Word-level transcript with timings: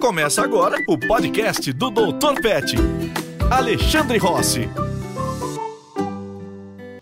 Começa 0.00 0.42
agora 0.42 0.76
o 0.86 0.96
podcast 0.96 1.72
do 1.72 1.90
Dr. 1.90 2.40
Pet. 2.40 2.76
Alexandre 3.50 4.16
Rossi. 4.16 4.68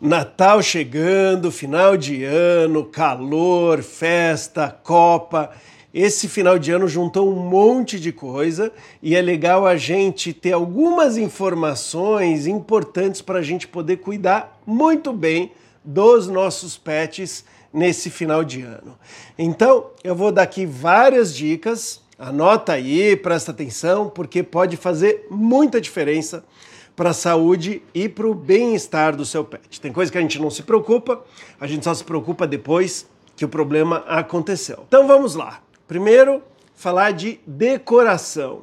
Natal 0.01 0.63
chegando, 0.63 1.53
final 1.53 1.95
de 1.95 2.25
ano, 2.25 2.87
calor, 2.87 3.83
festa, 3.83 4.71
Copa. 4.83 5.51
Esse 5.93 6.27
final 6.27 6.59
de 6.59 6.73
ano 6.73 6.89
juntou 6.89 7.31
um 7.31 7.37
monte 7.37 8.01
de 8.01 8.13
coisa 8.13 8.73
e 9.03 9.15
é 9.15 9.21
legal 9.21 9.67
a 9.67 9.77
gente 9.77 10.33
ter 10.33 10.53
algumas 10.53 11.19
informações 11.19 12.47
importantes 12.47 13.21
para 13.21 13.41
a 13.41 13.43
gente 13.43 13.69
poder 13.69 13.99
cuidar 13.99 14.59
muito 14.67 15.13
bem 15.13 15.53
dos 15.85 16.29
nossos 16.29 16.79
pets 16.79 17.45
nesse 17.73 18.09
final 18.09 18.43
de 18.43 18.63
ano. 18.63 18.99
Então, 19.39 19.91
eu 20.03 20.15
vou 20.15 20.33
dar 20.33 20.43
aqui 20.43 20.65
várias 20.65 21.35
dicas, 21.35 22.01
anota 22.19 22.73
aí, 22.73 23.17
presta 23.17 23.51
atenção, 23.51 24.09
porque 24.09 24.43
pode 24.43 24.77
fazer 24.77 25.27
muita 25.31 25.81
diferença 25.81 26.45
para 26.95 27.11
a 27.11 27.15
saúde 27.15 27.83
e 27.95 28.09
para 28.09 28.27
o 28.27 28.35
bem-estar 28.35 29.15
do 29.15 29.25
seu 29.25 29.45
pet. 29.45 29.81
Tem 29.81 29.93
coisa 29.93 30.11
que 30.11 30.17
a 30.17 30.21
gente 30.21 30.41
não 30.41 30.51
se 30.51 30.63
preocupa, 30.63 31.23
a 31.61 31.67
gente 31.67 31.85
só 31.85 31.93
se 31.93 32.03
preocupa 32.03 32.47
depois 32.47 33.07
que 33.37 33.45
o 33.45 33.49
problema 33.49 33.99
aconteceu. 34.09 34.85
Então 34.89 35.07
vamos 35.07 35.35
lá. 35.35 35.61
Primeiro, 35.87 36.43
falar 36.75 37.13
de 37.13 37.39
decoração. 37.47 38.63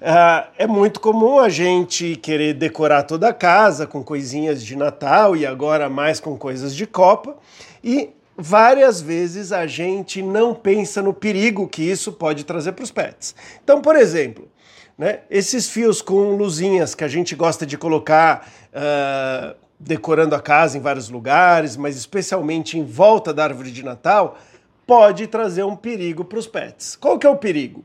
Uh, 0.00 0.46
é 0.56 0.66
muito 0.68 1.00
comum 1.00 1.40
a 1.40 1.48
gente 1.48 2.14
querer 2.14 2.54
decorar 2.54 3.02
toda 3.02 3.28
a 3.28 3.34
casa 3.34 3.84
com 3.84 4.04
coisinhas 4.04 4.64
de 4.64 4.76
Natal 4.76 5.36
e 5.36 5.44
agora 5.44 5.90
mais 5.90 6.20
com 6.20 6.38
coisas 6.38 6.74
de 6.76 6.86
Copa. 6.86 7.36
E 7.82 8.10
várias 8.40 9.00
vezes 9.00 9.50
a 9.50 9.66
gente 9.66 10.22
não 10.22 10.54
pensa 10.54 11.02
no 11.02 11.12
perigo 11.12 11.66
que 11.66 11.82
isso 11.82 12.12
pode 12.12 12.44
trazer 12.44 12.70
para 12.70 12.84
os 12.84 12.92
pets. 12.92 13.34
Então, 13.64 13.82
por 13.82 13.96
exemplo, 13.96 14.48
né, 14.96 15.20
esses 15.28 15.68
fios 15.68 16.00
com 16.00 16.36
luzinhas 16.36 16.94
que 16.94 17.02
a 17.02 17.08
gente 17.08 17.34
gosta 17.34 17.66
de 17.66 17.76
colocar 17.76 18.48
uh, 18.72 19.56
decorando 19.78 20.36
a 20.36 20.40
casa 20.40 20.78
em 20.78 20.80
vários 20.80 21.08
lugares, 21.08 21.76
mas 21.76 21.96
especialmente 21.96 22.78
em 22.78 22.84
volta 22.84 23.34
da 23.34 23.42
árvore 23.42 23.72
de 23.72 23.84
Natal, 23.84 24.38
pode 24.86 25.26
trazer 25.26 25.64
um 25.64 25.74
perigo 25.74 26.24
para 26.24 26.38
os 26.38 26.46
pets. 26.46 26.94
Qual 26.94 27.18
que 27.18 27.26
é 27.26 27.30
o 27.30 27.36
perigo? 27.36 27.84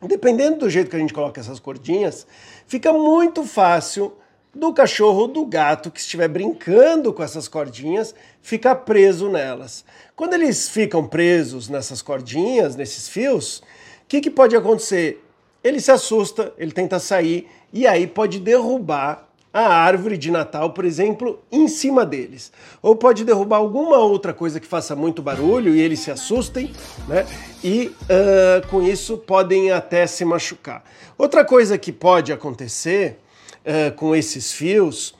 Dependendo 0.00 0.60
do 0.60 0.70
jeito 0.70 0.90
que 0.90 0.96
a 0.96 0.98
gente 0.98 1.12
coloca 1.12 1.40
essas 1.40 1.60
cordinhas, 1.60 2.26
fica 2.66 2.92
muito 2.92 3.44
fácil 3.44 4.12
do 4.54 4.72
cachorro 4.72 5.22
ou 5.22 5.28
do 5.28 5.46
gato 5.46 5.90
que 5.90 6.00
estiver 6.00 6.28
brincando 6.28 7.12
com 7.12 7.22
essas 7.22 7.48
cordinhas 7.48 8.14
ficar 8.42 8.76
preso 8.76 9.28
nelas. 9.30 9.84
Quando 10.14 10.34
eles 10.34 10.68
ficam 10.68 11.06
presos 11.06 11.68
nessas 11.68 12.02
cordinhas, 12.02 12.76
nesses 12.76 13.08
fios, 13.08 13.58
o 13.58 13.62
que, 14.08 14.20
que 14.20 14.30
pode 14.30 14.54
acontecer? 14.54 15.24
Ele 15.64 15.80
se 15.80 15.90
assusta, 15.90 16.52
ele 16.58 16.72
tenta 16.72 16.98
sair 16.98 17.48
e 17.72 17.86
aí 17.86 18.06
pode 18.06 18.38
derrubar 18.38 19.28
a 19.52 19.68
árvore 19.68 20.16
de 20.16 20.30
Natal, 20.30 20.72
por 20.72 20.84
exemplo, 20.84 21.38
em 21.50 21.68
cima 21.68 22.06
deles. 22.06 22.50
Ou 22.80 22.96
pode 22.96 23.22
derrubar 23.24 23.58
alguma 23.58 23.98
outra 23.98 24.32
coisa 24.32 24.58
que 24.58 24.66
faça 24.66 24.96
muito 24.96 25.22
barulho 25.22 25.74
e 25.74 25.80
eles 25.80 26.00
se 26.00 26.10
assustem, 26.10 26.72
né? 27.06 27.26
E 27.62 27.94
uh, 28.04 28.66
com 28.68 28.82
isso 28.82 29.18
podem 29.18 29.70
até 29.70 30.06
se 30.06 30.24
machucar. 30.24 30.82
Outra 31.18 31.44
coisa 31.44 31.76
que 31.76 31.92
pode 31.92 32.32
acontecer 32.32 33.18
uh, 33.66 33.92
com 33.96 34.14
esses 34.14 34.52
fios 34.52 35.14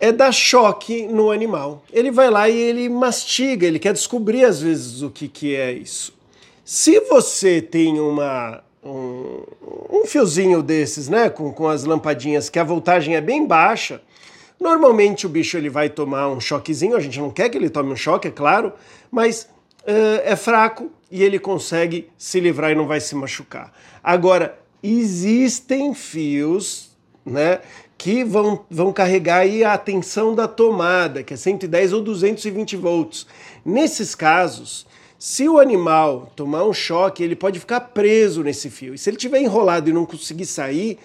é 0.00 0.12
dar 0.12 0.32
choque 0.32 1.06
no 1.06 1.30
animal. 1.30 1.82
Ele 1.92 2.10
vai 2.10 2.28
lá 2.28 2.48
e 2.48 2.56
ele 2.56 2.88
mastiga, 2.88 3.66
ele 3.66 3.78
quer 3.78 3.92
descobrir 3.92 4.44
às 4.44 4.60
vezes 4.60 5.02
o 5.02 5.10
que, 5.10 5.28
que 5.28 5.56
é 5.56 5.72
isso. 5.72 6.12
Se 6.64 7.00
você 7.00 7.62
tem 7.62 7.98
uma 7.98 8.62
um, 8.84 9.42
um 9.90 10.04
fiozinho 10.04 10.62
desses, 10.62 11.08
né, 11.08 11.30
com, 11.30 11.52
com 11.52 11.68
as 11.68 11.84
lampadinhas, 11.84 12.50
que 12.50 12.58
a 12.58 12.64
voltagem 12.64 13.16
é 13.16 13.20
bem 13.20 13.46
baixa, 13.46 14.02
normalmente 14.60 15.26
o 15.26 15.28
bicho 15.28 15.56
ele 15.56 15.70
vai 15.70 15.88
tomar 15.88 16.28
um 16.28 16.40
choquezinho, 16.40 16.96
a 16.96 17.00
gente 17.00 17.18
não 17.18 17.30
quer 17.30 17.48
que 17.48 17.56
ele 17.56 17.70
tome 17.70 17.92
um 17.92 17.96
choque, 17.96 18.28
é 18.28 18.30
claro, 18.30 18.72
mas 19.10 19.48
uh, 19.82 20.20
é 20.22 20.36
fraco 20.36 20.90
e 21.10 21.22
ele 21.22 21.38
consegue 21.38 22.10
se 22.18 22.40
livrar 22.40 22.72
e 22.72 22.74
não 22.74 22.86
vai 22.86 23.00
se 23.00 23.14
machucar. 23.14 23.72
Agora, 24.02 24.58
existem 24.84 25.94
fios, 25.94 26.90
né, 27.24 27.60
que 27.96 28.22
vão, 28.22 28.66
vão 28.70 28.92
carregar 28.92 29.38
aí 29.38 29.64
a 29.64 29.78
tensão 29.78 30.34
da 30.34 30.46
tomada, 30.46 31.22
que 31.22 31.32
é 31.32 31.36
110 31.38 31.94
ou 31.94 32.02
220 32.02 32.76
volts. 32.76 33.26
Nesses 33.64 34.14
casos, 34.14 34.86
se 35.18 35.48
o 35.48 35.58
animal 35.58 36.30
tomar 36.36 36.64
um 36.64 36.72
choque, 36.74 37.22
ele 37.22 37.34
pode 37.34 37.58
ficar 37.58 37.80
preso 37.80 38.42
nesse 38.42 38.68
fio. 38.68 38.94
E 38.94 38.98
se 38.98 39.08
ele 39.08 39.16
tiver 39.16 39.40
enrolado 39.40 39.88
e 39.88 39.92
não 39.92 40.04
conseguir 40.04 40.44
sair, 40.44 40.98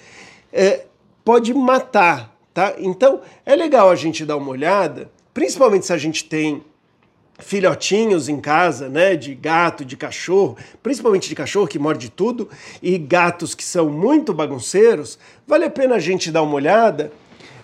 é, 0.52 0.86
pode 1.24 1.54
matar, 1.54 2.36
tá? 2.54 2.76
Então 2.80 3.22
é 3.46 3.56
legal 3.56 3.90
a 3.90 3.96
gente 3.96 4.26
dar 4.26 4.36
uma 4.36 4.50
olhada, 4.50 5.10
principalmente 5.34 5.86
se 5.86 5.94
a 5.94 5.98
gente 5.98 6.26
tem 6.26 6.62
filhotinhos 7.40 8.30
em 8.30 8.40
casa, 8.40 8.90
né, 8.90 9.16
de 9.16 9.34
gato, 9.34 9.84
de 9.84 9.98
cachorro, 9.98 10.58
principalmente 10.84 11.30
de 11.30 11.36
cachorro 11.36 11.68
que 11.68 11.80
morde 11.80 12.10
tudo, 12.10 12.50
e 12.82 12.98
gatos 12.98 13.56
que 13.56 13.64
são 13.64 13.90
muito 13.90 14.34
bagunceiros, 14.34 15.18
vale 15.48 15.66
a 15.66 15.70
pena 15.70 15.96
a 15.96 16.00
gente 16.00 16.32
dar 16.32 16.44
uma 16.44 16.56
olhada 16.56 17.12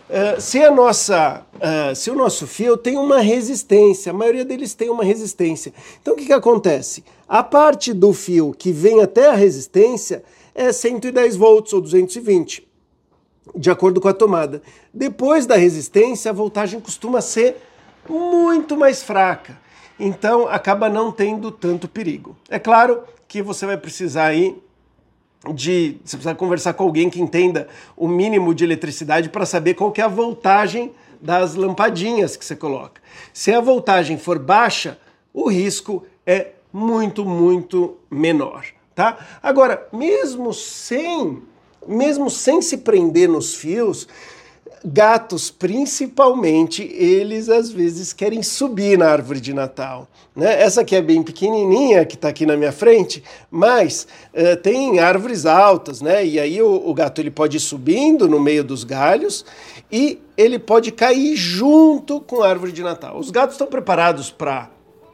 Uh, 0.07 0.39
se 0.39 0.63
a 0.63 0.69
nossa, 0.69 1.43
uh, 1.55 1.95
se 1.95 2.11
o 2.11 2.15
nosso 2.15 2.45
fio 2.45 2.77
tem 2.77 2.95
uma 2.95 3.21
resistência, 3.21 4.11
a 4.11 4.13
maioria 4.13 4.45
deles 4.45 4.75
tem 4.75 4.87
uma 4.87 5.03
resistência. 5.03 5.73
Então 5.99 6.13
o 6.13 6.17
que, 6.17 6.27
que 6.27 6.33
acontece? 6.33 7.03
A 7.27 7.41
parte 7.41 7.91
do 7.91 8.13
fio 8.13 8.53
que 8.55 8.71
vem 8.71 9.01
até 9.01 9.27
a 9.27 9.33
resistência 9.33 10.23
é 10.53 10.71
110 10.71 11.35
volts 11.35 11.73
ou 11.73 11.81
220, 11.81 12.67
de 13.55 13.71
acordo 13.71 13.99
com 13.99 14.07
a 14.07 14.13
tomada. 14.13 14.61
Depois 14.93 15.47
da 15.47 15.55
resistência, 15.55 16.29
a 16.29 16.33
voltagem 16.33 16.79
costuma 16.79 17.19
ser 17.19 17.57
muito 18.07 18.77
mais 18.77 19.01
fraca. 19.01 19.57
Então 19.99 20.47
acaba 20.47 20.89
não 20.89 21.11
tendo 21.11 21.51
tanto 21.51 21.87
perigo. 21.87 22.35
É 22.49 22.59
claro 22.59 23.03
que 23.27 23.41
você 23.41 23.65
vai 23.65 23.77
precisar 23.77 24.27
aí 24.27 24.61
de 25.53 25.97
você 26.03 26.17
precisa 26.17 26.35
conversar 26.35 26.73
com 26.73 26.83
alguém 26.83 27.09
que 27.09 27.21
entenda 27.21 27.67
o 27.95 28.07
mínimo 28.07 28.53
de 28.53 28.63
eletricidade 28.63 29.29
para 29.29 29.45
saber 29.45 29.73
qual 29.75 29.91
que 29.91 30.01
é 30.01 30.03
a 30.03 30.09
voltagem 30.09 30.93
das 31.21 31.55
lampadinhas 31.55 32.35
que 32.35 32.45
você 32.45 32.55
coloca. 32.55 33.01
Se 33.33 33.53
a 33.53 33.59
voltagem 33.59 34.17
for 34.17 34.39
baixa, 34.39 34.97
o 35.33 35.49
risco 35.49 36.05
é 36.25 36.51
muito, 36.71 37.23
muito 37.25 37.97
menor, 38.09 38.65
tá? 38.93 39.17
Agora, 39.41 39.87
mesmo 39.93 40.53
sem, 40.53 41.41
mesmo 41.87 42.29
sem 42.29 42.61
se 42.61 42.77
prender 42.77 43.29
nos 43.29 43.55
fios, 43.55 44.07
gatos, 44.85 45.49
principalmente, 45.49 46.83
eles 46.83 47.49
às 47.49 47.71
vezes 47.71 48.13
querem 48.13 48.43
subir 48.43 48.97
na 48.97 49.09
árvore 49.09 49.41
de 49.41 49.53
Natal. 49.53 50.07
Né? 50.35 50.61
Essa 50.61 50.81
aqui 50.81 50.95
é 50.95 51.01
bem 51.01 51.23
pequenininha, 51.23 52.05
que 52.05 52.15
está 52.15 52.27
aqui 52.27 52.45
na 52.45 52.55
minha 52.55 52.71
frente, 52.71 53.23
mas 53.49 54.07
uh, 54.33 54.55
tem 54.57 54.99
árvores 54.99 55.45
altas, 55.45 56.01
né? 56.01 56.25
E 56.25 56.39
aí 56.39 56.61
o, 56.61 56.89
o, 56.89 56.93
gato 56.93 57.19
ele 57.19 57.31
pode 57.31 57.57
ir 57.57 57.61
subindo 57.61 58.27
no 58.27 58.39
meio 58.39 58.63
dos 58.63 58.83
galhos 58.83 59.45
e 59.91 60.19
ele 60.37 60.59
pode 60.59 60.91
cair 60.91 61.35
junto 61.35 62.21
com 62.21 62.43
a 62.43 62.49
árvore 62.49 62.71
de 62.71 62.83
Natal. 62.83 63.17
Os 63.17 63.31
gatos 63.31 63.55
estão 63.55 63.67
preparados 63.67 64.29
para 64.29 64.69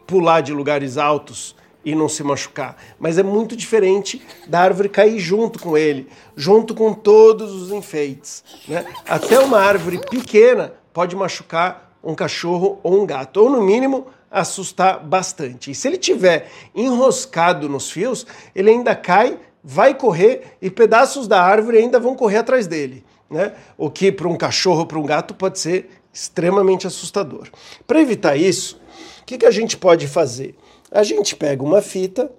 pular 0.06 0.42
de 0.42 0.52
lugares 0.52 0.98
altos 0.98 1.56
e 1.84 1.96
não 1.96 2.08
se 2.08 2.24
machucar. 2.24 2.78
Mas 3.00 3.18
é 3.18 3.24
muito 3.24 3.56
diferente 3.56 4.22
da 4.48 4.60
árvore 4.62 4.90
cair 4.90 5.20
junto 5.20 5.60
com 5.60 5.78
ele, 5.78 6.08
junto 6.36 6.74
com 6.76 6.94
todos 6.94 7.52
os 7.52 7.72
enfeites. 7.72 8.44
Né? 8.68 8.86
Até 9.08 9.40
uma 9.40 9.60
árvore 9.60 10.00
pequena 10.10 10.74
pode 10.94 11.16
machucar 11.16 11.92
um 12.04 12.16
cachorro 12.16 12.80
ou 12.84 13.02
um 13.02 13.06
gato, 13.06 13.38
ou 13.38 13.50
no 13.50 13.62
mínimo 13.62 14.08
assustar 14.30 15.04
bastante. 15.04 15.72
E 15.72 15.76
se 15.76 15.88
ele 15.88 15.98
tiver 15.98 16.50
enroscado 16.74 17.68
nos 17.68 17.92
fios, 17.92 18.26
ele 18.56 18.70
ainda 18.70 18.96
cai, 18.96 19.38
vai 19.64 19.94
correr 19.94 20.58
e 20.62 20.70
pedaços 20.70 21.28
da 21.28 21.42
árvore 21.42 21.78
ainda 21.78 22.00
vão 22.00 22.16
correr 22.16 22.38
atrás 22.38 22.66
dele. 22.66 23.04
Né? 23.30 23.54
O 23.78 23.90
que 23.90 24.12
para 24.12 24.28
um 24.28 24.38
cachorro 24.38 24.80
ou 24.80 24.86
para 24.86 25.00
um 25.00 25.06
gato 25.06 25.34
pode 25.34 25.60
ser 25.60 25.90
extremamente 26.14 26.88
assustador. 26.88 27.48
Para 27.88 28.02
evitar 28.02 28.36
isso, 28.36 28.80
o 29.22 29.26
que, 29.26 29.38
que 29.38 29.46
a 29.46 29.52
gente 29.52 29.78
pode 29.78 30.08
fazer? 30.08 30.56
A 30.92 31.04
gente 31.04 31.36
pega 31.36 31.64
uma 31.64 31.82
fita 31.82 32.30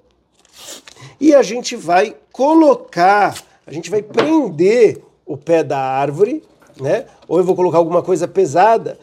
e 1.18 1.34
a 1.34 1.42
gente 1.42 1.74
vai 1.74 2.14
colocar, 2.30 3.34
a 3.66 3.72
gente 3.72 3.90
vai 3.90 4.02
prender 4.02 5.02
o 5.24 5.36
pé 5.36 5.64
da 5.64 5.78
árvore, 5.78 6.42
né? 6.78 7.06
Ou 7.26 7.38
eu 7.38 7.44
vou 7.44 7.56
colocar 7.56 7.78
alguma 7.78 8.02
coisa 8.02 8.28
pesada 8.28 8.98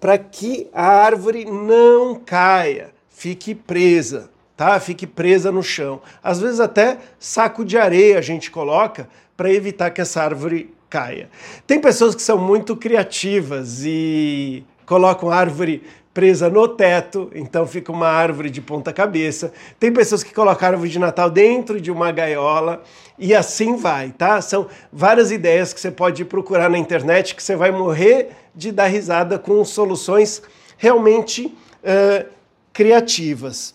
para 0.00 0.16
que 0.16 0.68
a 0.72 0.86
árvore 0.86 1.44
não 1.44 2.14
caia, 2.14 2.90
fique 3.10 3.54
presa, 3.54 4.30
tá? 4.56 4.78
Fique 4.80 5.06
presa 5.06 5.52
no 5.52 5.62
chão. 5.62 6.00
Às 6.22 6.40
vezes 6.40 6.60
até 6.60 6.98
saco 7.18 7.64
de 7.64 7.76
areia 7.76 8.18
a 8.18 8.22
gente 8.22 8.50
coloca 8.50 9.08
para 9.36 9.52
evitar 9.52 9.90
que 9.90 10.00
essa 10.00 10.22
árvore 10.22 10.72
caia. 10.88 11.28
Tem 11.66 11.80
pessoas 11.80 12.14
que 12.14 12.22
são 12.22 12.38
muito 12.38 12.76
criativas 12.76 13.82
e 13.84 14.64
colocam 14.86 15.30
árvore 15.30 15.82
presa 16.14 16.48
no 16.48 16.68
teto, 16.68 17.28
então 17.34 17.66
fica 17.66 17.90
uma 17.90 18.06
árvore 18.06 18.48
de 18.48 18.60
ponta 18.60 18.92
cabeça. 18.92 19.52
Tem 19.80 19.92
pessoas 19.92 20.22
que 20.22 20.32
colocam 20.32 20.68
árvore 20.68 20.88
de 20.88 20.98
Natal 21.00 21.28
dentro 21.28 21.80
de 21.80 21.90
uma 21.90 22.12
gaiola 22.12 22.84
e 23.18 23.34
assim 23.34 23.74
vai, 23.74 24.12
tá? 24.12 24.40
São 24.40 24.68
várias 24.92 25.32
ideias 25.32 25.72
que 25.72 25.80
você 25.80 25.90
pode 25.90 26.24
procurar 26.24 26.70
na 26.70 26.78
internet 26.78 27.34
que 27.34 27.42
você 27.42 27.56
vai 27.56 27.72
morrer 27.72 28.30
de 28.54 28.70
dar 28.70 28.86
risada 28.86 29.40
com 29.40 29.64
soluções 29.64 30.40
realmente 30.78 31.46
uh, 31.46 32.28
criativas. 32.72 33.74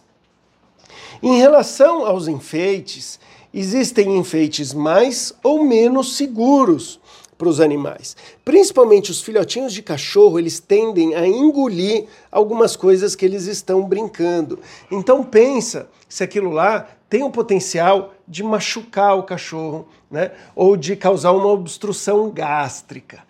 Em 1.22 1.38
relação 1.38 2.06
aos 2.06 2.30
enfeites, 2.30 3.20
existem 3.54 4.18
enfeites 4.18 4.74
mais 4.74 5.34
ou 5.44 5.66
menos 5.66 6.16
seguros 6.16 6.99
para 7.40 7.48
os 7.48 7.62
animais. 7.62 8.18
Principalmente 8.44 9.12
os 9.12 9.22
filhotinhos 9.22 9.72
de 9.72 9.82
cachorro, 9.82 10.38
eles 10.38 10.60
tendem 10.60 11.16
a 11.16 11.26
engolir 11.26 12.06
algumas 12.30 12.76
coisas 12.76 13.16
que 13.16 13.24
eles 13.24 13.46
estão 13.46 13.82
brincando. 13.86 14.60
Então 14.92 15.24
pensa 15.24 15.90
se 16.10 16.22
aquilo 16.22 16.52
lá 16.52 16.90
tem 17.10 17.24
o 17.24 17.32
potencial 17.32 18.14
de 18.28 18.44
machucar 18.44 19.18
o 19.18 19.24
cachorro, 19.24 19.88
né? 20.12 20.32
Ou 20.54 20.76
de 20.76 20.98
causar 20.98 21.32
uma 21.32 21.48
obstrução 21.48 22.30
gástrica. 22.30 23.24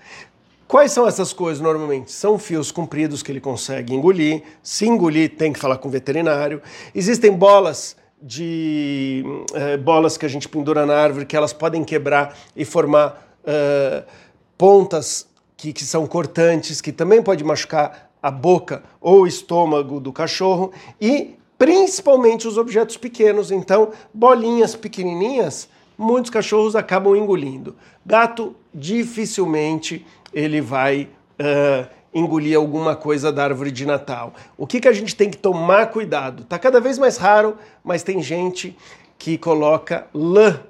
Quais 0.67 0.91
são 0.91 1.07
essas 1.07 1.31
coisas 1.31 1.62
normalmente? 1.62 2.12
São 2.12 2.39
fios 2.39 2.71
compridos 2.71 3.21
que 3.21 3.31
ele 3.31 3.39
consegue 3.39 3.94
engolir. 3.94 4.41
Se 4.63 4.88
engolir, 4.88 5.35
tem 5.35 5.53
que 5.53 5.59
falar 5.59 5.77
com 5.77 5.88
o 5.88 5.91
veterinário. 5.91 6.63
Existem 6.95 7.31
bolas 7.31 7.95
de 8.21 9.23
eh, 9.53 9.77
bolas 9.77 10.17
que 10.17 10.25
a 10.25 10.29
gente 10.29 10.50
pendura 10.50 10.85
na 10.85 10.95
árvore 10.95 11.25
que 11.25 11.38
elas 11.38 11.53
podem 11.53 11.83
quebrar 11.83 12.35
e 12.55 12.65
formar 12.65 13.28
uh, 13.44 14.06
pontas 14.57 15.27
que, 15.56 15.74
que 15.74 15.83
são 15.83 16.07
cortantes, 16.07 16.81
que 16.81 16.91
também 16.91 17.21
pode 17.21 17.44
machucar 17.44 18.09
a 18.21 18.31
boca 18.31 18.83
ou 19.00 19.21
o 19.21 19.27
estômago 19.27 20.00
do 20.00 20.12
cachorro 20.12 20.71
e 21.00 21.36
principalmente 21.57 22.47
os 22.47 22.57
objetos 22.57 22.97
pequenos. 22.97 23.51
Então, 23.51 23.91
bolinhas 24.13 24.75
pequenininhas, 24.75 25.69
muitos 25.97 26.31
cachorros 26.31 26.75
acabam 26.75 27.15
engolindo. 27.15 27.75
Gato 28.06 28.56
dificilmente 28.74 30.06
ele 30.33 30.62
vai 30.62 31.09
uh, 31.39 31.88
engolir 32.13 32.57
alguma 32.57 32.95
coisa 32.95 33.31
da 33.31 33.44
árvore 33.44 33.71
de 33.71 33.86
Natal. 33.86 34.33
O 34.57 34.65
que, 34.65 34.80
que 34.80 34.88
a 34.88 34.94
gente 34.94 35.15
tem 35.15 35.30
que 35.30 35.38
tomar 35.38 35.88
cuidado? 35.88 36.44
Tá 36.44 36.57
cada 36.57 36.80
vez 36.80 36.97
mais 36.97 37.18
raro, 37.18 37.57
mas 37.83 38.03
tem 38.03 38.21
gente 38.21 38.75
que 39.18 39.38
coloca 39.38 40.07
lã, 40.13 40.62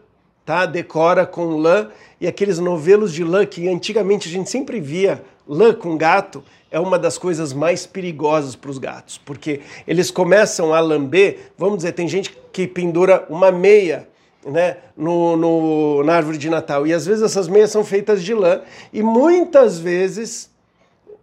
tá? 0.50 0.66
Decora 0.66 1.28
com 1.28 1.58
lã 1.58 1.90
e 2.20 2.26
aqueles 2.26 2.58
novelos 2.58 3.14
de 3.14 3.24
lã 3.24 3.46
que 3.46 3.70
antigamente 3.70 4.28
a 4.28 4.32
gente 4.32 4.50
sempre 4.50 4.80
via 4.80 5.22
lã 5.48 5.76
com 5.76 5.96
gato, 5.96 6.44
é 6.72 6.80
uma 6.80 6.98
das 6.98 7.20
coisas 7.20 7.54
mais 7.54 7.86
perigosas 7.86 8.56
para 8.56 8.72
os 8.72 8.80
gatos, 8.80 9.20
porque 9.20 9.62
eles 9.88 10.10
começam 10.10 10.74
a 10.74 10.80
lamber, 10.80 11.52
vamos 11.56 11.78
dizer, 11.78 11.92
tem 11.92 12.08
gente 12.08 12.36
que 12.52 12.66
pendura 12.66 13.28
uma 13.30 13.52
meia 13.52 14.08
né, 14.44 14.78
no, 14.98 15.38
no, 15.38 16.04
na 16.04 16.16
árvore 16.16 16.40
de 16.40 16.50
Natal, 16.50 16.88
e 16.88 16.94
às 16.94 17.06
vezes 17.06 17.24
essas 17.24 17.48
meias 17.48 17.70
são 17.70 17.86
feitas 17.86 18.24
de 18.24 18.34
lã, 18.34 18.62
e 18.92 19.04
muitas 19.04 19.78
vezes, 19.78 20.50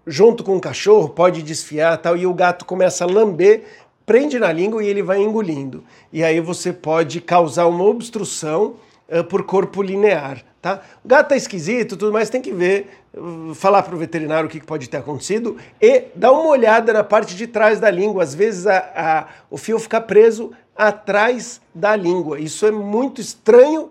junto 0.06 0.44
com 0.44 0.56
o 0.56 0.61
cachorro, 0.61 1.08
pode 1.08 1.43
desfiar 1.43 1.96
tal, 1.99 2.17
e 2.17 2.29
o 2.29 2.34
gato 2.34 2.64
começa 2.64 3.02
a 3.02 3.08
lamber, 3.08 3.64
prende 4.05 4.38
na 4.38 4.52
língua 4.52 4.84
e 4.84 4.87
ele 4.87 5.02
vai 5.02 5.20
engolindo. 5.20 5.82
E 6.12 6.22
aí 6.22 6.40
você 6.40 6.72
pode 6.72 7.20
causar 7.20 7.67
uma 7.67 7.82
obstrução 7.82 8.76
uh, 9.08 9.25
por 9.25 9.44
corpo 9.44 9.82
linear. 9.82 10.43
Tá? 10.61 10.81
O 11.05 11.08
gato 11.08 11.29
tá 11.29 11.37
esquisito, 11.37 11.97
tudo 11.97 12.12
mais, 12.12 12.31
tem 12.31 12.41
que 12.41 12.53
ver, 12.53 12.91
uh, 13.14 13.55
falar 13.55 13.82
para 13.82 13.94
o 13.94 13.99
veterinário 13.99 14.49
o 14.49 14.50
que 14.50 14.61
pode 14.61 14.88
ter 14.88 14.97
acontecido 14.97 15.56
e 15.81 16.05
dar 16.14 16.32
uma 16.32 16.49
olhada 16.49 16.93
na 16.93 17.05
parte 17.05 17.37
de 17.37 17.47
trás 17.47 17.79
da 17.79 17.91
língua. 17.91 18.23
Às 18.23 18.35
vezes 18.35 18.67
a, 18.67 18.79
a, 18.79 19.26
o 19.50 19.56
fio 19.56 19.79
fica 19.79 20.00
preso 20.00 20.53
atrás 20.76 21.61
da 21.75 21.94
língua. 21.97 22.38
Isso 22.38 22.67
é 22.67 22.70
muito 22.70 23.20
estranho, 23.20 23.91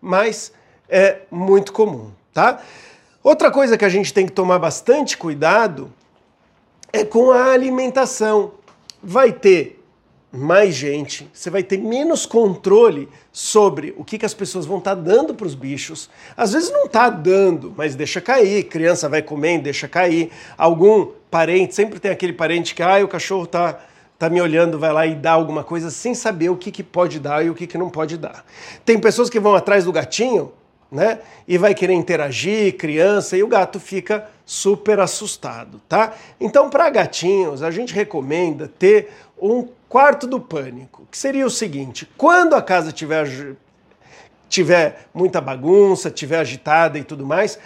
mas 0.00 0.52
é 0.88 1.20
muito 1.30 1.72
comum. 1.72 2.10
Tá? 2.32 2.60
Outra 3.22 3.50
coisa 3.50 3.78
que 3.78 3.84
a 3.84 3.88
gente 3.88 4.12
tem 4.12 4.26
que 4.26 4.32
tomar 4.32 4.58
bastante 4.58 5.16
cuidado 5.16 5.92
é 6.92 7.04
com 7.04 7.30
a 7.30 7.52
alimentação. 7.52 8.52
Vai 9.02 9.32
ter 9.32 9.75
mais 10.32 10.74
gente, 10.74 11.28
você 11.32 11.48
vai 11.48 11.62
ter 11.62 11.78
menos 11.78 12.26
controle 12.26 13.08
sobre 13.32 13.94
o 13.96 14.04
que, 14.04 14.18
que 14.18 14.26
as 14.26 14.34
pessoas 14.34 14.66
vão 14.66 14.78
estar 14.78 14.94
tá 14.94 15.00
dando 15.00 15.34
para 15.34 15.46
os 15.46 15.54
bichos. 15.54 16.10
Às 16.36 16.52
vezes 16.52 16.70
não 16.70 16.84
está 16.84 17.08
dando, 17.08 17.72
mas 17.76 17.94
deixa 17.94 18.20
cair, 18.20 18.64
criança 18.64 19.08
vai 19.08 19.22
comendo, 19.22 19.64
deixa 19.64 19.88
cair. 19.88 20.30
Algum 20.58 21.06
parente, 21.30 21.74
sempre 21.74 21.98
tem 21.98 22.10
aquele 22.10 22.32
parente 22.32 22.74
que, 22.74 22.82
ah, 22.82 23.02
o 23.04 23.08
cachorro 23.08 23.44
está 23.44 23.80
tá 24.18 24.30
me 24.30 24.40
olhando, 24.40 24.78
vai 24.78 24.92
lá 24.92 25.06
e 25.06 25.14
dá 25.14 25.32
alguma 25.32 25.62
coisa 25.62 25.90
sem 25.90 26.14
saber 26.14 26.48
o 26.48 26.56
que, 26.56 26.70
que 26.70 26.82
pode 26.82 27.20
dar 27.20 27.44
e 27.44 27.50
o 27.50 27.54
que, 27.54 27.66
que 27.66 27.78
não 27.78 27.90
pode 27.90 28.16
dar. 28.16 28.44
Tem 28.84 28.98
pessoas 28.98 29.28
que 29.28 29.38
vão 29.38 29.54
atrás 29.54 29.84
do 29.84 29.92
gatinho, 29.92 30.52
né? 30.90 31.18
E 31.46 31.58
vai 31.58 31.74
querer 31.74 31.92
interagir, 31.92 32.76
criança, 32.76 33.36
e 33.36 33.42
o 33.42 33.48
gato 33.48 33.78
fica 33.78 34.26
super 34.44 35.00
assustado, 35.00 35.80
tá? 35.88 36.14
Então, 36.40 36.70
para 36.70 36.88
gatinhos, 36.88 37.62
a 37.62 37.70
gente 37.70 37.92
recomenda 37.92 38.68
ter 38.78 39.10
um 39.40 39.68
quarto 39.88 40.26
do 40.26 40.40
pânico, 40.40 41.06
que 41.10 41.18
seria 41.18 41.46
o 41.46 41.50
seguinte: 41.50 42.08
quando 42.16 42.54
a 42.54 42.62
casa 42.62 42.92
tiver, 42.92 43.56
tiver 44.48 45.06
muita 45.14 45.40
bagunça, 45.40 46.10
tiver 46.10 46.38
agitada 46.38 46.98
e 46.98 47.04
tudo 47.04 47.26
mais, 47.26 47.58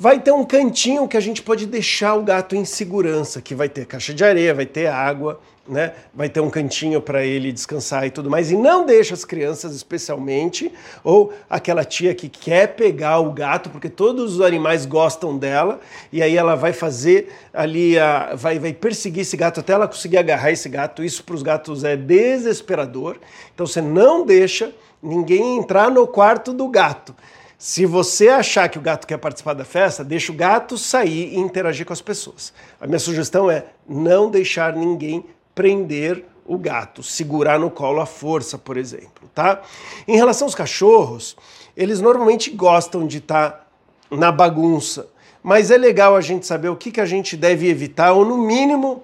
vai 0.00 0.18
ter 0.18 0.32
um 0.32 0.46
cantinho 0.46 1.06
que 1.06 1.14
a 1.14 1.20
gente 1.20 1.42
pode 1.42 1.66
deixar 1.66 2.14
o 2.14 2.22
gato 2.22 2.56
em 2.56 2.64
segurança, 2.64 3.42
que 3.42 3.54
vai 3.54 3.68
ter 3.68 3.84
caixa 3.84 4.14
de 4.14 4.24
areia, 4.24 4.54
vai 4.54 4.64
ter 4.64 4.86
água, 4.86 5.38
né? 5.68 5.92
Vai 6.14 6.30
ter 6.30 6.40
um 6.40 6.48
cantinho 6.48 7.02
para 7.02 7.22
ele 7.22 7.52
descansar 7.52 8.06
e 8.06 8.10
tudo 8.10 8.30
mais. 8.30 8.50
E 8.50 8.56
não 8.56 8.86
deixa 8.86 9.12
as 9.12 9.26
crianças, 9.26 9.74
especialmente, 9.76 10.72
ou 11.04 11.34
aquela 11.50 11.84
tia 11.84 12.14
que 12.14 12.30
quer 12.30 12.68
pegar 12.68 13.18
o 13.18 13.30
gato, 13.30 13.68
porque 13.68 13.90
todos 13.90 14.36
os 14.36 14.40
animais 14.40 14.86
gostam 14.86 15.36
dela, 15.36 15.78
e 16.10 16.22
aí 16.22 16.34
ela 16.34 16.54
vai 16.54 16.72
fazer 16.72 17.30
ali, 17.52 17.98
a, 17.98 18.34
vai, 18.34 18.58
vai 18.58 18.72
perseguir 18.72 19.20
esse 19.20 19.36
gato 19.36 19.60
até 19.60 19.74
ela 19.74 19.86
conseguir 19.86 20.16
agarrar 20.16 20.50
esse 20.50 20.70
gato. 20.70 21.04
Isso 21.04 21.22
para 21.22 21.34
os 21.34 21.42
gatos 21.42 21.84
é 21.84 21.94
desesperador. 21.94 23.18
Então 23.54 23.66
você 23.66 23.82
não 23.82 24.24
deixa 24.24 24.72
ninguém 25.02 25.58
entrar 25.58 25.90
no 25.90 26.06
quarto 26.06 26.54
do 26.54 26.68
gato. 26.68 27.14
Se 27.60 27.84
você 27.84 28.30
achar 28.30 28.70
que 28.70 28.78
o 28.78 28.80
gato 28.80 29.06
quer 29.06 29.18
participar 29.18 29.52
da 29.52 29.66
festa, 29.66 30.02
deixa 30.02 30.32
o 30.32 30.34
gato 30.34 30.78
sair 30.78 31.34
e 31.34 31.38
interagir 31.38 31.84
com 31.84 31.92
as 31.92 32.00
pessoas. 32.00 32.54
A 32.80 32.86
minha 32.86 32.98
sugestão 32.98 33.50
é 33.50 33.66
não 33.86 34.30
deixar 34.30 34.74
ninguém 34.74 35.26
prender 35.54 36.24
o 36.46 36.56
gato, 36.56 37.02
segurar 37.02 37.58
no 37.58 37.70
colo 37.70 38.00
à 38.00 38.06
força, 38.06 38.56
por 38.56 38.78
exemplo, 38.78 39.28
tá? 39.34 39.60
Em 40.08 40.16
relação 40.16 40.46
aos 40.46 40.54
cachorros, 40.54 41.36
eles 41.76 42.00
normalmente 42.00 42.48
gostam 42.48 43.06
de 43.06 43.18
estar 43.18 43.50
tá 43.50 43.66
na 44.10 44.32
bagunça, 44.32 45.10
mas 45.42 45.70
é 45.70 45.76
legal 45.76 46.16
a 46.16 46.22
gente 46.22 46.46
saber 46.46 46.70
o 46.70 46.76
que, 46.76 46.90
que 46.90 47.00
a 47.00 47.04
gente 47.04 47.36
deve 47.36 47.68
evitar, 47.68 48.12
ou 48.12 48.24
no 48.24 48.38
mínimo 48.38 49.02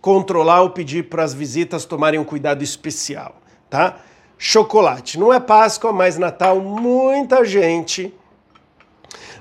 controlar 0.00 0.62
ou 0.62 0.70
pedir 0.70 1.10
para 1.10 1.22
as 1.22 1.34
visitas 1.34 1.84
tomarem 1.84 2.18
um 2.18 2.24
cuidado 2.24 2.64
especial, 2.64 3.36
tá? 3.68 4.00
Chocolate. 4.38 5.18
Não 5.18 5.32
é 5.32 5.40
Páscoa, 5.40 5.92
mas 5.92 6.18
Natal, 6.18 6.60
muita 6.60 7.44
gente 7.44 8.12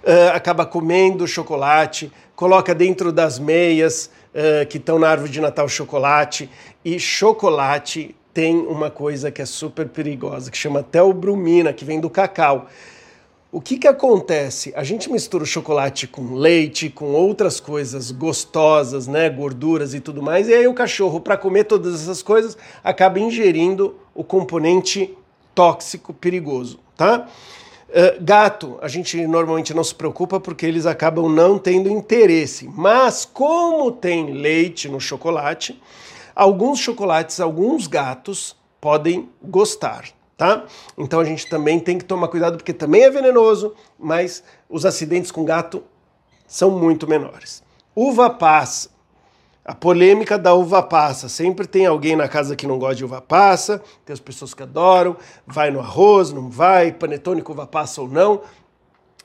uh, 0.03 0.33
acaba 0.33 0.65
comendo 0.65 1.27
chocolate, 1.27 2.11
coloca 2.35 2.73
dentro 2.73 3.11
das 3.11 3.39
meias 3.39 4.09
uh, 4.33 4.65
que 4.67 4.77
estão 4.77 4.97
na 4.99 5.09
árvore 5.09 5.31
de 5.31 5.41
Natal 5.41 5.67
chocolate. 5.67 6.49
E 6.83 6.99
chocolate 6.99 8.15
tem 8.33 8.57
uma 8.57 8.91
coisa 8.91 9.31
que 9.31 9.41
é 9.41 9.45
super 9.45 9.87
perigosa, 9.87 10.51
que 10.51 10.57
chama 10.57 10.83
teobromina, 10.83 11.71
que 11.73 11.85
vem 11.85 11.99
do 11.99 12.09
cacau. 12.09 12.67
O 13.51 13.61
que, 13.61 13.77
que 13.77 13.87
acontece? 13.87 14.73
A 14.75 14.83
gente 14.83 15.09
mistura 15.09 15.45
o 15.45 15.47
chocolate 15.47 16.07
com 16.07 16.33
leite, 16.33 16.89
com 16.89 17.13
outras 17.13 17.61
coisas 17.61 18.11
gostosas, 18.11 19.07
né, 19.07 19.29
gorduras 19.29 19.93
e 19.93 20.01
tudo 20.01 20.21
mais, 20.21 20.49
e 20.49 20.53
aí 20.53 20.67
o 20.67 20.73
cachorro, 20.73 21.21
para 21.21 21.37
comer 21.37 21.63
todas 21.63 22.01
essas 22.01 22.21
coisas, 22.21 22.57
acaba 22.83 23.17
ingerindo 23.17 23.95
o 24.15 24.23
componente 24.23 25.15
tóxico 25.53 26.13
perigoso, 26.13 26.79
tá? 26.97 27.27
Uh, 27.89 28.23
gato, 28.23 28.79
a 28.81 28.87
gente 28.87 29.27
normalmente 29.27 29.73
não 29.73 29.83
se 29.83 29.93
preocupa 29.93 30.39
porque 30.39 30.65
eles 30.65 30.87
acabam 30.87 31.29
não 31.29 31.59
tendo 31.59 31.87
interesse, 31.87 32.67
mas 32.67 33.25
como 33.25 33.91
tem 33.91 34.33
leite 34.33 34.89
no 34.89 34.99
chocolate, 34.99 35.79
alguns 36.35 36.79
chocolates, 36.79 37.39
alguns 37.39 37.85
gatos 37.85 38.55
podem 38.81 39.29
gostar 39.43 40.05
tá? 40.37 40.65
Então 40.97 41.19
a 41.19 41.23
gente 41.23 41.47
também 41.47 41.79
tem 41.79 41.97
que 41.97 42.05
tomar 42.05 42.27
cuidado 42.27 42.57
porque 42.57 42.73
também 42.73 43.03
é 43.03 43.09
venenoso, 43.09 43.73
mas 43.97 44.43
os 44.69 44.85
acidentes 44.85 45.31
com 45.31 45.45
gato 45.45 45.83
são 46.47 46.71
muito 46.71 47.07
menores. 47.07 47.63
Uva 47.95 48.29
passa. 48.29 48.89
A 49.67 49.73
polêmica 49.73 50.37
da 50.37 50.53
uva 50.53 50.83
passa. 50.83 51.27
Sempre 51.27 51.65
tem 51.65 51.87
alguém 51.87 52.15
na 52.15 52.27
casa 52.27 52.55
que 52.55 52.67
não 52.67 52.77
gosta 52.77 52.97
de 52.97 53.05
uva 53.05 53.19
passa, 53.19 53.81
tem 54.05 54.13
as 54.13 54.19
pessoas 54.19 54.53
que 54.53 54.61
adoram, 54.61 55.17
vai 55.47 55.71
no 55.71 55.79
arroz, 55.79 56.31
não 56.31 56.51
vai, 56.51 56.91
panetone 56.91 57.41
com 57.41 57.51
uva 57.51 57.65
passa 57.65 57.99
ou 57.99 58.07
não. 58.07 58.41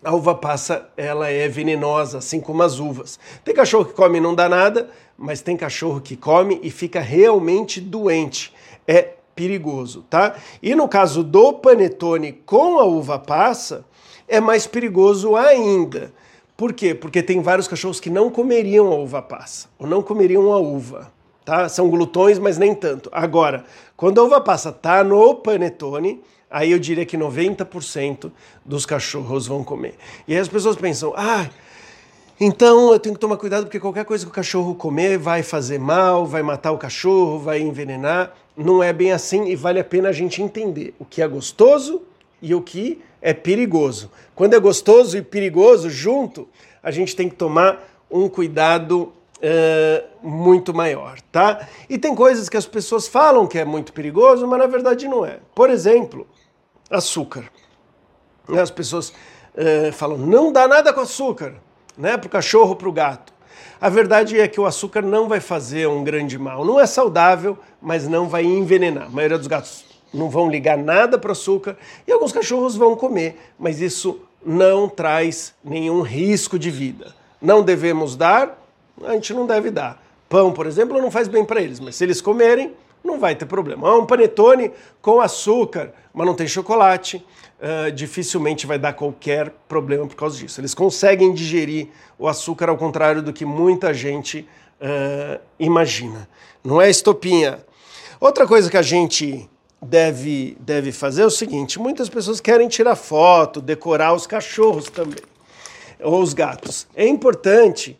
A 0.02 0.14
uva 0.14 0.35
passa, 0.35 0.88
ela 0.97 1.28
é 1.28 1.47
venenosa, 1.47 2.16
assim 2.16 2.40
como 2.40 2.62
as 2.62 2.78
uvas. 2.78 3.20
Tem 3.44 3.54
cachorro 3.54 3.85
que 3.85 3.92
come 3.92 4.16
e 4.16 4.20
não 4.20 4.35
dá 4.35 4.49
nada, 4.49 4.88
mas 5.18 5.42
tem 5.42 5.59
cachorro 5.59 6.00
que 6.00 6.16
come 6.16 6.59
e 6.62 6.70
fica 6.70 7.00
realmente 7.00 7.78
doente. 7.78 8.54
É 8.88 9.16
perigoso, 9.35 10.06
tá? 10.09 10.37
E 10.62 10.75
no 10.75 10.88
caso 10.88 11.23
do 11.23 11.52
panetone 11.52 12.32
com 12.32 12.78
a 12.78 12.85
uva 12.85 13.18
passa, 13.18 13.85
é 14.26 14.40
mais 14.40 14.66
perigoso 14.66 15.37
ainda. 15.37 16.14
Por 16.61 16.75
quê? 16.75 16.95
Porque 16.95 17.23
tem 17.23 17.40
vários 17.40 17.67
cachorros 17.67 18.00
que 18.00 18.11
não 18.11 18.29
comeriam 18.29 18.93
a 18.93 18.95
uva 18.95 19.23
passa, 19.23 19.67
ou 19.79 19.87
não 19.87 20.02
comeriam 20.02 20.52
a 20.52 20.59
uva, 20.59 21.11
tá? 21.43 21.71
São 21.71 21.88
glutões, 21.88 22.38
mas 22.38 22.59
nem 22.59 22.75
tanto. 22.75 23.09
Agora, 23.14 23.64
quando 23.97 24.21
a 24.21 24.25
uva 24.25 24.43
passa 24.43 24.71
tá 24.71 25.02
no 25.02 25.37
panetone, 25.37 26.23
aí 26.50 26.71
eu 26.71 26.79
diria 26.79 27.07
que 27.07 27.17
90% 27.17 28.31
dos 28.62 28.85
cachorros 28.85 29.47
vão 29.47 29.64
comer. 29.64 29.95
E 30.29 30.35
aí 30.35 30.38
as 30.38 30.49
pessoas 30.49 30.76
pensam, 30.76 31.14
ah, 31.17 31.49
então 32.38 32.93
eu 32.93 33.00
tenho 33.00 33.14
que 33.14 33.21
tomar 33.23 33.38
cuidado 33.38 33.64
porque 33.64 33.81
qualquer 33.81 34.05
coisa 34.05 34.26
que 34.26 34.31
o 34.31 34.35
cachorro 34.35 34.75
comer 34.75 35.17
vai 35.17 35.43
fazer 35.43 35.79
mal, 35.79 36.26
vai 36.26 36.43
matar 36.43 36.73
o 36.73 36.76
cachorro, 36.76 37.38
vai 37.38 37.62
envenenar. 37.62 38.35
Não 38.55 38.83
é 38.83 38.93
bem 38.93 39.12
assim 39.12 39.47
e 39.47 39.57
vale 39.57 39.81
a 39.81 39.85
pena 39.85 40.11
a 40.11 40.12
gente 40.12 40.43
entender 40.43 40.93
o 40.99 41.07
que 41.07 41.23
é 41.23 41.26
gostoso 41.26 42.02
e 42.40 42.54
o 42.54 42.62
que 42.62 43.02
é 43.20 43.32
perigoso. 43.35 44.11
Quando 44.35 44.54
é 44.54 44.61
gostoso 44.61 45.16
e 45.16 45.23
perigoso 45.23 45.90
junto, 45.90 46.49
a 46.82 46.90
gente 46.90 47.14
tem 47.14 47.28
que 47.28 47.35
tomar 47.35 47.87
um 48.11 48.28
cuidado 48.28 49.12
uh, 49.38 50.26
muito 50.26 50.73
maior, 50.73 51.20
tá? 51.32 51.68
E 51.88 51.99
tem 51.99 52.14
coisas 52.14 52.49
que 52.49 52.56
as 52.56 52.66
pessoas 52.66 53.06
falam 53.06 53.47
que 53.47 53.59
é 53.59 53.64
muito 53.64 53.92
perigoso, 53.92 54.47
mas 54.47 54.59
na 54.59 54.66
verdade 54.66 55.06
não 55.06 55.25
é. 55.25 55.38
Por 55.54 55.70
exemplo, 55.70 56.26
açúcar. 56.90 57.44
As 58.49 58.70
pessoas 58.70 59.11
uh, 59.11 59.92
falam, 59.92 60.18
não 60.18 60.52
dá 60.52 60.66
nada 60.66 60.92
com 60.92 61.00
açúcar 61.00 61.54
né, 61.97 62.16
para 62.16 62.26
o 62.26 62.30
cachorro, 62.30 62.75
para 62.75 62.88
o 62.88 62.92
gato. 62.92 63.32
A 63.80 63.88
verdade 63.88 64.38
é 64.38 64.49
que 64.49 64.61
o 64.61 64.66
açúcar 64.66 65.02
não 65.02 65.28
vai 65.28 65.40
fazer 65.40 65.87
um 65.88 66.02
grande 66.02 66.38
mal. 66.38 66.64
Não 66.64 66.80
é 66.80 66.87
saudável, 66.87 67.59
mas 67.80 68.06
não 68.09 68.28
vai 68.28 68.44
envenenar. 68.44 69.06
A 69.06 69.11
maioria 69.11 69.38
dos 69.38 69.47
gatos 69.47 69.89
não 70.12 70.29
vão 70.29 70.50
ligar 70.50 70.76
nada 70.76 71.19
para 71.19 71.29
o 71.29 71.33
açúcar 71.33 71.76
e 72.07 72.12
alguns 72.12 72.33
cachorros 72.33 72.76
vão 72.76 72.97
comer, 72.97 73.37
mas 73.59 73.81
isso 73.81 74.21
não 74.45 74.88
traz 74.88 75.55
nenhum 75.64 76.02
risco 76.02 76.59
de 76.59 76.71
vida. 76.71 77.14
Não 77.40 77.62
devemos 77.62 78.17
dar, 78.17 78.59
a 79.02 79.12
gente 79.12 79.33
não 79.33 79.47
deve 79.47 79.71
dar. 79.71 80.02
Pão, 80.29 80.52
por 80.52 80.67
exemplo, 80.67 81.00
não 81.00 81.11
faz 81.11 81.29
bem 81.29 81.45
para 81.45 81.61
eles, 81.61 81.81
mas 81.81 81.97
se 81.97 82.05
eles 82.05 82.21
comerem, 82.21 82.73
não 83.02 83.19
vai 83.19 83.35
ter 83.35 83.47
problema. 83.47 83.97
Um 83.97 84.07
panetone 84.07 84.71
com 85.00 85.21
açúcar, 85.21 85.93
mas 86.12 86.26
não 86.26 86.35
tem 86.35 86.47
chocolate, 86.47 87.25
uh, 87.61 87.90
dificilmente 87.93 88.67
vai 88.67 88.79
dar 88.79 88.93
qualquer 88.93 89.50
problema 89.69 90.07
por 90.07 90.17
causa 90.17 90.38
disso. 90.38 90.61
Eles 90.61 90.75
conseguem 90.75 91.33
digerir 91.33 91.88
o 92.19 92.29
açúcar 92.29 92.69
ao 92.69 92.76
contrário 92.76 93.23
do 93.23 93.33
que 93.33 93.45
muita 93.45 93.93
gente 93.95 94.47
uh, 94.81 95.40
imagina. 95.59 96.29
Não 96.62 96.81
é 96.81 96.90
estopinha. 96.90 97.64
Outra 98.21 98.47
coisa 98.47 98.71
que 98.71 98.76
a 98.76 98.83
gente 98.83 99.49
deve, 99.80 100.56
deve 100.60 100.92
fazer 100.92 101.22
é 101.22 101.26
o 101.26 101.30
seguinte: 101.30 101.78
muitas 101.78 102.08
pessoas 102.08 102.40
querem 102.40 102.68
tirar 102.68 102.96
foto, 102.96 103.60
decorar 103.60 104.14
os 104.14 104.26
cachorros 104.26 104.90
também, 104.90 105.22
ou 106.00 106.22
os 106.22 106.34
gatos. 106.34 106.87
É 106.94 107.06
importante 107.06 107.99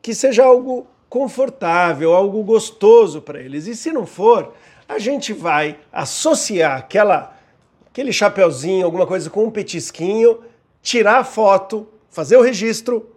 que 0.00 0.14
seja 0.14 0.44
algo 0.44 0.86
confortável, 1.08 2.12
algo 2.12 2.42
gostoso 2.42 3.20
para 3.20 3.40
eles. 3.40 3.66
E 3.66 3.76
se 3.76 3.92
não 3.92 4.06
for, 4.06 4.54
a 4.88 4.98
gente 4.98 5.32
vai 5.32 5.78
associar 5.92 6.78
aquela, 6.78 7.36
aquele 7.90 8.12
chapeuzinho, 8.12 8.84
alguma 8.84 9.06
coisa 9.06 9.30
com 9.30 9.44
um 9.44 9.50
petisquinho, 9.50 10.40
tirar 10.82 11.18
a 11.18 11.24
foto, 11.24 11.86
fazer 12.10 12.36
o 12.36 12.42
registro 12.42 13.08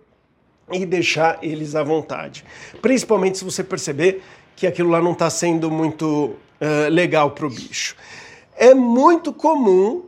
e 0.72 0.86
deixar 0.86 1.40
eles 1.42 1.76
à 1.76 1.84
vontade. 1.84 2.46
Principalmente 2.82 3.38
se 3.38 3.44
você 3.44 3.64
perceber 3.64 4.22
que 4.56 4.66
aquilo 4.66 4.90
lá 4.90 5.02
não 5.02 5.12
está 5.12 5.30
sendo 5.30 5.70
muito 5.70 6.36
uh, 6.62 6.90
legal 6.90 7.32
para 7.32 7.46
o 7.46 7.50
bicho. 7.50 7.96
É 8.56 8.74
muito 8.74 9.34
comum 9.34 10.06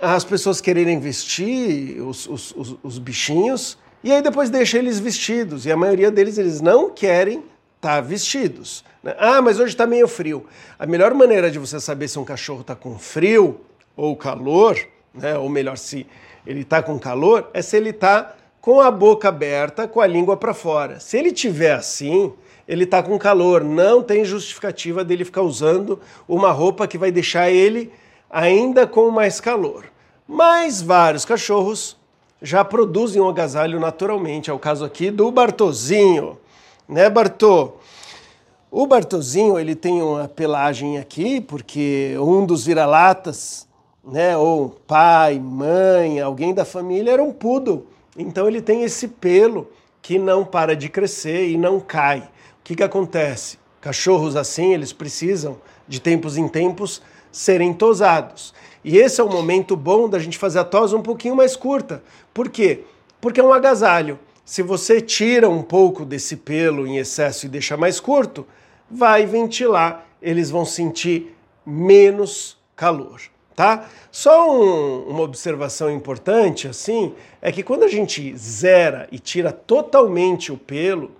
as 0.00 0.24
pessoas 0.24 0.60
quererem 0.60 1.00
vestir 1.00 2.00
os, 2.02 2.26
os, 2.26 2.54
os, 2.54 2.76
os 2.82 2.98
bichinhos 2.98 3.78
e 4.04 4.12
aí 4.12 4.22
depois 4.22 4.50
deixa 4.50 4.78
eles 4.78 4.98
vestidos. 4.98 5.64
E 5.66 5.72
a 5.72 5.76
maioria 5.76 6.10
deles 6.10 6.38
eles 6.38 6.60
não 6.60 6.90
querem 6.90 7.38
estar 7.76 7.96
tá 7.96 8.00
vestidos. 8.00 8.84
Né? 9.02 9.14
Ah, 9.18 9.40
mas 9.40 9.58
hoje 9.58 9.72
está 9.72 9.86
meio 9.86 10.06
frio. 10.06 10.46
A 10.78 10.86
melhor 10.86 11.14
maneira 11.14 11.50
de 11.50 11.58
você 11.58 11.80
saber 11.80 12.08
se 12.08 12.18
um 12.18 12.24
cachorro 12.24 12.60
está 12.60 12.74
com 12.74 12.98
frio 12.98 13.60
ou 13.96 14.14
calor, 14.14 14.78
né? 15.14 15.38
ou 15.38 15.48
melhor, 15.48 15.78
se 15.78 16.06
ele 16.46 16.60
está 16.60 16.82
com 16.82 16.98
calor, 16.98 17.50
é 17.54 17.62
se 17.62 17.76
ele 17.76 17.90
está 17.90 18.34
com 18.60 18.80
a 18.80 18.90
boca 18.90 19.28
aberta, 19.28 19.88
com 19.88 20.00
a 20.00 20.06
língua 20.06 20.36
para 20.36 20.52
fora. 20.52 21.00
Se 21.00 21.16
ele 21.16 21.32
tiver 21.32 21.72
assim, 21.72 22.32
ele 22.68 22.84
está 22.84 23.02
com 23.02 23.18
calor. 23.18 23.62
Não 23.62 24.02
tem 24.02 24.24
justificativa 24.24 25.04
dele 25.04 25.24
ficar 25.24 25.42
usando 25.42 26.00
uma 26.28 26.50
roupa 26.50 26.86
que 26.86 26.98
vai 26.98 27.10
deixar 27.10 27.50
ele 27.50 27.92
ainda 28.30 28.86
com 28.86 29.10
mais 29.10 29.40
calor. 29.40 29.84
Mas 30.26 30.82
vários 30.82 31.24
cachorros 31.24 31.96
já 32.42 32.64
produzem 32.64 33.22
um 33.22 33.28
agasalho 33.28 33.78
naturalmente. 33.78 34.50
É 34.50 34.52
o 34.52 34.58
caso 34.58 34.84
aqui 34.84 35.10
do 35.10 35.30
Bartozinho, 35.30 36.38
né, 36.88 37.08
Bartô? 37.08 37.74
O 38.70 38.86
Bartozinho 38.86 39.58
ele 39.58 39.74
tem 39.74 40.02
uma 40.02 40.28
pelagem 40.28 40.98
aqui 40.98 41.40
porque 41.40 42.16
um 42.18 42.44
dos 42.44 42.66
vira-latas, 42.66 43.66
né, 44.04 44.36
ou 44.36 44.70
pai, 44.86 45.38
mãe, 45.38 46.20
alguém 46.20 46.52
da 46.52 46.64
família 46.64 47.12
era 47.12 47.22
um 47.22 47.32
poodle. 47.32 47.86
Então 48.18 48.48
ele 48.48 48.60
tem 48.60 48.82
esse 48.82 49.08
pelo 49.08 49.68
que 50.02 50.18
não 50.18 50.44
para 50.44 50.76
de 50.76 50.88
crescer 50.88 51.48
e 51.48 51.56
não 51.56 51.80
cai. 51.80 52.28
Que, 52.66 52.74
que 52.74 52.82
acontece? 52.82 53.60
Cachorros 53.80 54.34
assim, 54.34 54.74
eles 54.74 54.92
precisam 54.92 55.56
de 55.86 56.00
tempos 56.00 56.36
em 56.36 56.48
tempos 56.48 57.00
serem 57.30 57.72
tosados. 57.72 58.52
E 58.82 58.98
esse 58.98 59.20
é 59.20 59.24
o 59.24 59.30
momento 59.30 59.76
bom 59.76 60.08
da 60.08 60.18
gente 60.18 60.36
fazer 60.36 60.58
a 60.58 60.64
tosa 60.64 60.96
um 60.96 61.00
pouquinho 61.00 61.36
mais 61.36 61.54
curta. 61.54 62.02
Por 62.34 62.48
quê? 62.48 62.80
Porque 63.20 63.38
é 63.38 63.44
um 63.44 63.52
agasalho. 63.52 64.18
Se 64.44 64.64
você 64.64 65.00
tira 65.00 65.48
um 65.48 65.62
pouco 65.62 66.04
desse 66.04 66.38
pelo 66.38 66.88
em 66.88 66.96
excesso 66.96 67.46
e 67.46 67.48
deixa 67.48 67.76
mais 67.76 68.00
curto, 68.00 68.44
vai 68.90 69.26
ventilar, 69.26 70.04
eles 70.20 70.50
vão 70.50 70.64
sentir 70.64 71.36
menos 71.64 72.58
calor, 72.74 73.20
tá? 73.54 73.88
Só 74.10 74.50
um, 74.50 75.08
uma 75.08 75.22
observação 75.22 75.88
importante 75.88 76.66
assim 76.66 77.14
é 77.40 77.52
que 77.52 77.62
quando 77.62 77.84
a 77.84 77.88
gente 77.88 78.36
zera 78.36 79.06
e 79.12 79.20
tira 79.20 79.52
totalmente 79.52 80.50
o 80.50 80.56
pelo, 80.56 81.12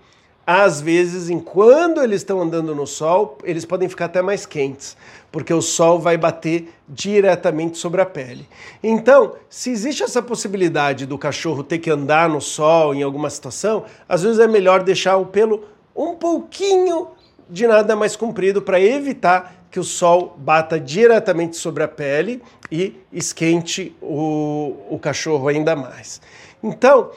às 0.46 0.80
vezes, 0.80 1.28
enquanto 1.28 2.00
eles 2.00 2.20
estão 2.20 2.40
andando 2.40 2.72
no 2.72 2.86
sol, 2.86 3.36
eles 3.42 3.64
podem 3.64 3.88
ficar 3.88 4.04
até 4.04 4.22
mais 4.22 4.46
quentes, 4.46 4.96
porque 5.32 5.52
o 5.52 5.60
sol 5.60 5.98
vai 5.98 6.16
bater 6.16 6.72
diretamente 6.88 7.76
sobre 7.78 8.00
a 8.00 8.06
pele. 8.06 8.48
Então, 8.80 9.34
se 9.50 9.70
existe 9.70 10.04
essa 10.04 10.22
possibilidade 10.22 11.04
do 11.04 11.18
cachorro 11.18 11.64
ter 11.64 11.78
que 11.78 11.90
andar 11.90 12.28
no 12.28 12.40
sol 12.40 12.94
em 12.94 13.02
alguma 13.02 13.28
situação, 13.28 13.84
às 14.08 14.22
vezes 14.22 14.38
é 14.38 14.46
melhor 14.46 14.84
deixar 14.84 15.16
o 15.16 15.26
pelo 15.26 15.64
um 15.96 16.14
pouquinho 16.14 17.08
de 17.50 17.66
nada 17.66 17.96
mais 17.96 18.14
comprido 18.14 18.62
para 18.62 18.80
evitar 18.80 19.66
que 19.68 19.80
o 19.80 19.84
sol 19.84 20.36
bata 20.38 20.78
diretamente 20.78 21.56
sobre 21.56 21.82
a 21.82 21.88
pele 21.88 22.40
e 22.70 22.94
esquente 23.12 23.96
o, 24.00 24.76
o 24.90 24.98
cachorro 25.00 25.48
ainda 25.48 25.74
mais. 25.74 26.20
Então, 26.62 27.10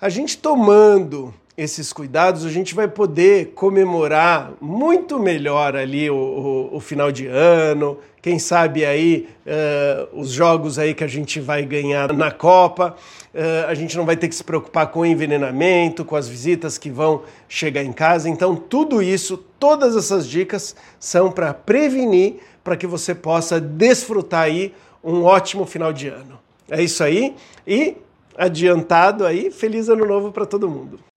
a 0.00 0.08
gente 0.08 0.38
tomando 0.38 1.34
esses 1.56 1.92
cuidados, 1.92 2.44
a 2.44 2.50
gente 2.50 2.74
vai 2.74 2.88
poder 2.88 3.52
comemorar 3.54 4.52
muito 4.60 5.18
melhor 5.18 5.76
ali 5.76 6.08
o, 6.08 6.14
o, 6.14 6.76
o 6.76 6.80
final 6.80 7.12
de 7.12 7.26
ano, 7.26 7.98
quem 8.22 8.38
sabe 8.38 8.84
aí 8.84 9.28
uh, 9.44 10.20
os 10.20 10.30
jogos 10.30 10.78
aí 10.78 10.94
que 10.94 11.02
a 11.02 11.08
gente 11.08 11.40
vai 11.40 11.64
ganhar 11.64 12.12
na 12.12 12.30
Copa, 12.30 12.96
uh, 13.34 13.66
a 13.68 13.74
gente 13.74 13.96
não 13.96 14.06
vai 14.06 14.16
ter 14.16 14.28
que 14.28 14.34
se 14.34 14.44
preocupar 14.44 14.86
com 14.86 15.00
o 15.00 15.06
envenenamento, 15.06 16.04
com 16.04 16.16
as 16.16 16.28
visitas 16.28 16.78
que 16.78 16.88
vão 16.88 17.22
chegar 17.48 17.82
em 17.82 17.92
casa. 17.92 18.28
Então, 18.28 18.54
tudo 18.54 19.02
isso, 19.02 19.36
todas 19.58 19.96
essas 19.96 20.26
dicas 20.28 20.74
são 21.00 21.32
para 21.32 21.52
prevenir, 21.52 22.36
para 22.62 22.76
que 22.76 22.86
você 22.86 23.14
possa 23.14 23.60
desfrutar 23.60 24.42
aí 24.42 24.72
um 25.02 25.24
ótimo 25.24 25.66
final 25.66 25.92
de 25.92 26.06
ano. 26.08 26.38
É 26.70 26.80
isso 26.80 27.02
aí 27.02 27.34
e 27.66 27.96
adiantado 28.38 29.26
aí, 29.26 29.50
feliz 29.50 29.88
ano 29.88 30.06
novo 30.06 30.30
para 30.30 30.46
todo 30.46 30.70
mundo. 30.70 31.11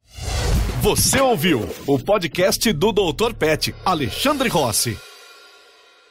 Você 0.85 1.19
ouviu 1.19 1.67
o 1.87 1.97
podcast 1.97 2.71
do 2.71 2.91
Dr. 2.91 3.33
Pet, 3.33 3.73
Alexandre 3.83 4.47
Rossi. 4.47 4.95